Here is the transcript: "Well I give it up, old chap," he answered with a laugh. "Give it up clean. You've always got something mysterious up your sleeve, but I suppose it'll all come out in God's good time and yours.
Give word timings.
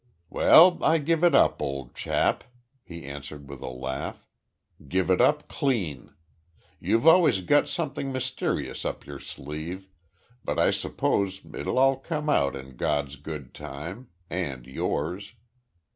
"Well 0.31 0.83
I 0.83 0.97
give 0.97 1.23
it 1.23 1.35
up, 1.35 1.61
old 1.61 1.93
chap," 1.93 2.43
he 2.83 3.05
answered 3.05 3.47
with 3.47 3.61
a 3.61 3.67
laugh. 3.69 4.25
"Give 4.87 5.11
it 5.11 5.21
up 5.21 5.47
clean. 5.47 6.15
You've 6.79 7.05
always 7.05 7.41
got 7.41 7.69
something 7.69 8.11
mysterious 8.11 8.83
up 8.83 9.05
your 9.05 9.19
sleeve, 9.19 9.89
but 10.43 10.57
I 10.57 10.71
suppose 10.71 11.45
it'll 11.53 11.77
all 11.77 11.97
come 11.97 12.31
out 12.31 12.55
in 12.55 12.77
God's 12.77 13.15
good 13.15 13.53
time 13.53 14.09
and 14.27 14.65
yours. 14.65 15.35